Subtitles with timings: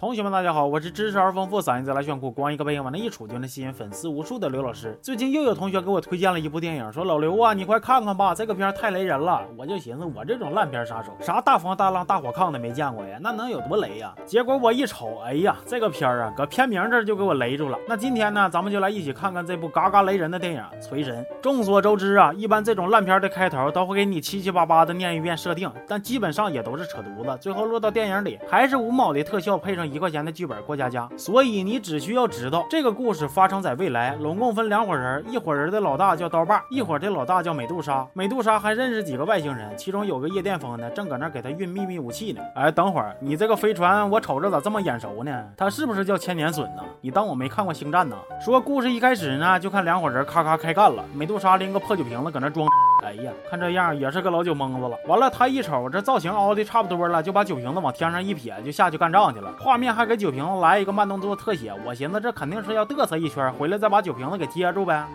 [0.00, 4.96] 同学们，大家好，我是知识而丰富、嗓音贼拉炫酷、光一个背影往那一杵就能吸引粉丝无数的刘老师。
[5.02, 9.42] 最近又有同学给我推荐了一部电影，说老刘啊，你快看看吧，这个片太雷人了。
[9.56, 14.14] 我就寻思，我这种烂片杀手，啥大风大浪大火炕的没见过呀，那能有多雷呀？
[14.24, 17.76] 结果我一瞅，哎呀，这个片啊，搁片名这就给我雷住了。
[17.88, 21.24] 那今天呢，咱们就来一起看看这部嘎嘎雷人的电影《锤神》。
[21.42, 30.58] 众所周知啊，一般这种烂片的开头都会给你七七八八的念一遍设定，但基本上也都是扯犊子，最后落到电影里还是五毛的特效配上一块钱的剧本。
[30.68, 38.06] 过家家，所以你只需要知道这个故事发生在未来，拢共分两伙人，一伙人的老大叫刀疤，一伙的老大叫美杜莎。
[38.12, 42.42] 美杜莎还认识几个外星人，其中有个夜店风呢，正搁那给他运秘密武器呢。
[42.54, 45.44] 哎，等会儿你这个飞船，我瞅着咋这么眼熟呢？
[45.56, 46.82] 他是不是叫千年隼呢？
[47.00, 48.16] 你当我没看过星战呢？
[48.44, 52.68] 说故事一开始呢，就看两伙人咔咔开干了，美杜莎拎个破酒瓶子搁那装。
[53.04, 54.98] 哎呀，看这样也是个老酒蒙子了。
[55.06, 59.54] 完了，他一瞅这造型凹的差不多了，就把酒瓶子往天上一撇，就下去干仗去了。
[59.60, 65.06] 画面还给酒瓶子来一个慢动作特写，我寻思这肯定是要嘚瑟一圈，回来再把酒瓶子给接住呗。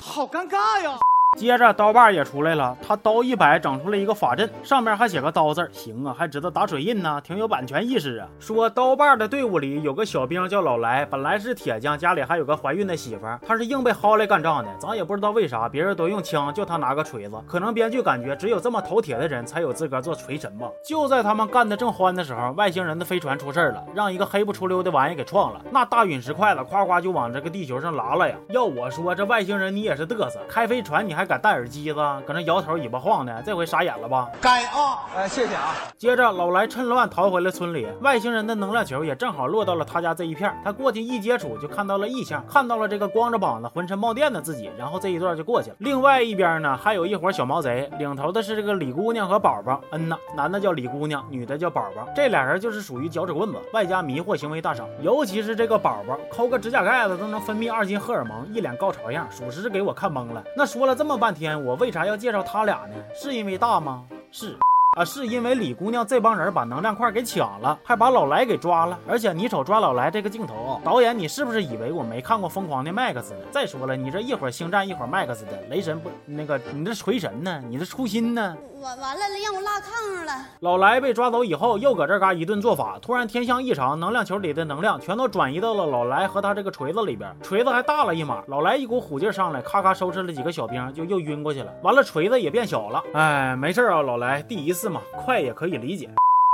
[0.00, 0.98] 好尴尬呀！
[1.38, 8.26] 接着刀把也出来了，他刀一摆，整出了一个法阵，上面还写个刀字行啊，还知道打水印呢，挺有版权意识啊。
[8.40, 14.68] 说刀把的队伍里有个小兵叫老来，本来是铁匠，家里还有个怀孕的媳妇儿，他是硬被薅来干仗的。
[14.80, 20.68] 咱也不知道为啥，别人都用枪，就他拿个锤子，可能编剧感觉只有这么头铁的人才有资格做锤神吧。
[20.84, 28.34] 就在他们干的正欢的时候，外星人的飞船出事了，让一个黑不出溜的玩意给撞了，那大陨石块子夸夸就往这个地球上拉了呀。
[28.48, 31.96] 要我说，这外星人你也是嘚瑟，开飞船你还敢戴耳机子？
[32.26, 34.28] 搁那摇头尾巴晃的，这回傻眼了吧？
[34.40, 35.74] 该啊，哎，谢谢啊。
[35.98, 40.54] 接着老来趁乱逃回了村里，外星人的能量球也正好落到了他家这一片。
[40.64, 44.70] 他过去一接触，就看到了异象，看到了这个光着膀子、浑身冒电的自己。
[44.78, 45.76] 然后这一段就过去了。
[45.78, 49.80] 另外一边呢，还有一伙小毛贼，领头的是这个李姑娘和宝宝。
[49.90, 52.06] 嗯呐，男的叫李姑娘，女的叫宝宝。
[52.14, 54.88] 这俩人就是属于脚趾棍子，外加迷惑行为大赏。
[55.02, 60.42] 尤其是这个宝宝，抠个指甲盖子都能分泌二斤荷尔蒙，一脸高潮样，属实是给我看懵了。
[60.56, 62.94] 那说了这么这么半天，我为啥要介绍他俩呢？
[63.16, 64.04] 是因为大吗？
[64.30, 64.56] 是。
[64.96, 68.96] 啊，是因为李姑娘这帮人把能量块给抢了，还把老来给抓了。
[69.08, 73.44] 而且你瞅抓老来这个镜头，导演你是不是以为我没看过《疯狂的麦克斯》呢？
[73.50, 77.62] 再说了，你这一会儿星战一会儿麦克斯的雷神不那个，你这锤神呢？
[77.68, 78.56] 你这初心呢？
[78.80, 80.46] 完完了，让我落炕上了。
[80.60, 88.42] 老来被抓走以后，又搁这嘎一顿做法，突然天象异常，能量球里的能量全都转移到了老来和他这个锤子里边，锤子还大了一码。
[88.46, 91.70] 老来一股虎劲上来，咔咔收拾了几个小兵，就又晕过去了。
[91.82, 93.04] 完了，锤子也变小了。
[93.12, 96.08] 哎，没事啊，老来，第一次嘛，快也可以理解。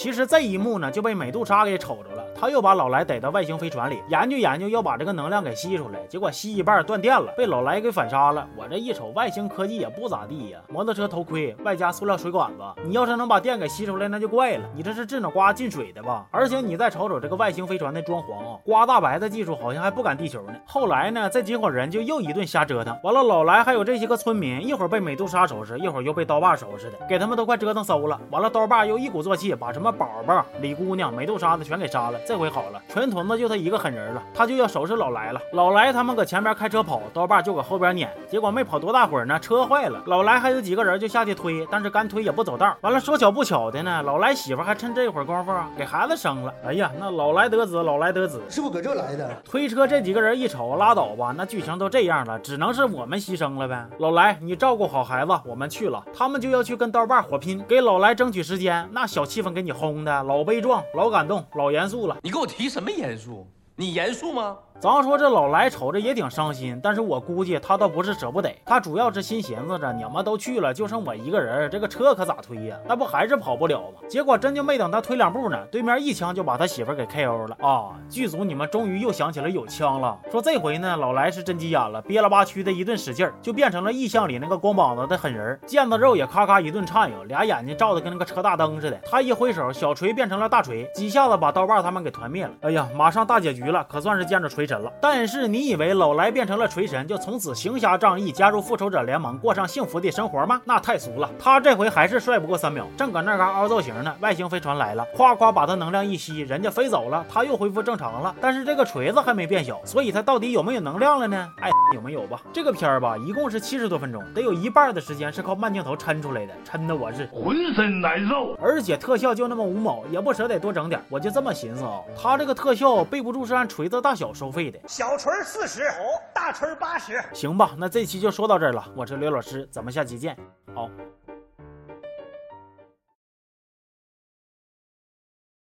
[0.00, 2.17] 其实这一幕呢，就被美杜莎给瞅着了。
[2.34, 5.98] 他又把老来逮到外星飞船里研究研究，要把这个能量给吸出来。
[6.08, 8.46] 结果吸一半断电了，被老来给反杀了。
[8.56, 12.62] 我这一瞅，外星科技也不咋地呀，摩托车头盔外加塑料水管子。
[12.84, 14.68] 你要是能把电给吸出来，那就怪了。
[14.74, 16.26] 你这是智脑瓜进水的吧？
[16.30, 20.54] 而且你再瞅瞅这个外星飞船的装潢啊，刮大白的技术好像还不赶地球呢。
[20.66, 22.96] 后来呢，这几伙人就又一顿瞎折腾。
[23.02, 28.20] 完了，老来还有这些个村民，一会儿被美杜莎收拾，一会儿又被刀把收拾的，给他们都快折腾馊了。
[28.30, 32.17] 完了，刀把又一鼓作气把什么宝宝、李姑娘、美杜莎的全给杀了。
[32.24, 33.08] 这回好了，全。
[33.08, 35.40] 屯子就他一个狠人了，他就要收拾老来了。
[35.54, 40.02] 老来他们搁前边开车跑，刀把就搁后边撵，结果没跑多大会儿呢，车坏了。
[40.04, 42.76] 老来还有几个人就下去推，但是干推也不走道。
[42.82, 46.52] 完了说巧不巧的呢，老来媳妇还趁这会儿功夫给孩子生了。
[46.66, 49.30] 哎呀，那老来得子，老来得子，是不是搁这来的？
[49.42, 53.86] 推车这几个人一瞅，拉倒吧，那剧情都这样了，只能是我们牺牲了呗。
[53.98, 56.04] 老来，你照顾好孩子，我们去了。
[56.14, 58.86] 他们就要去跟刀把火拼，给老来争取时间。
[58.92, 62.07] 那小气氛给你轰的老悲壮，老感动，老严肃了。
[62.22, 62.90] 你给我提什么？
[62.90, 63.46] 严肃？
[63.80, 64.56] 你严肃吗？
[64.80, 72.76] 咱说这老来瞅着也挺伤心，但是我估计他倒不是舍不得，他主要是心寻思着，你们都去了，就剩我一个人，这个车可咋推呀？
[72.88, 74.00] 那不还是跑不了吗？
[74.08, 77.90] 结果真就没等他推两步呢，对面一枪就把他媳妇给 KO 了啊！
[78.08, 89.00] 剧组你们终于又想起来有枪了，说这回呢，老来是真急眼了，憋了吧屈的一顿使劲儿，就变成了异象里那个光膀子的狠人，腱子肉也咔咔一顿颤悠，俩眼睛照的跟那个车大灯似的。
[89.10, 92.52] 他一挥手，小锤变成了大锤，几下子把刀把他们给团灭了。
[92.60, 94.92] 哎呀，马上大结局了，可算是见着锤神了。
[95.00, 95.48] 但是。
[95.48, 100.60] 你以为老来变成了锤神，就从此行侠仗义，加入复仇者联盟，过上幸福的生活吗？
[100.66, 101.30] 那太俗了。
[101.38, 104.14] 他这回还是帅不过三秒，正搁那嘎凹造型呢。
[104.20, 108.34] 外星飞船来了，夸夸把他能量一吸，人家飞走了，他又恢复正常了。
[108.42, 111.48] 但是这个锤子还没变小，所以他到底有没有能量了呢？
[111.60, 112.40] 哎，有没有吧？
[112.52, 118.54] 这个片儿吧，一共是七十多分钟，得有一半的时间是靠慢镜头抻出来的，抻的我是浑身难受。
[118.60, 121.02] 而且特效就那么五毛，也不舍得多整点。
[121.08, 125.32] 我就这么寻思啊，他这个特效备不住是按锤子大小收费的，小锤。
[125.48, 128.86] 四十哦，大锤八十，行吧，那这期就说到这儿了。
[128.94, 130.36] 我是刘老师，咱们下期见，
[130.74, 130.90] 好。